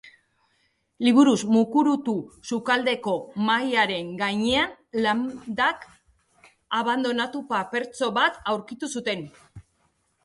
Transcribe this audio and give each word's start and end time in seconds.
Liburuz 1.07 1.41
mukurutu 1.55 2.15
sukaldeko 2.51 3.13
mahaiaren 3.49 4.09
gainean 4.23 4.73
Lamdak 5.05 5.87
abandonatu 6.81 7.45
papertxo 7.55 8.11
bat 8.21 8.41
aurkitu 8.55 8.91
zuten. 8.99 9.27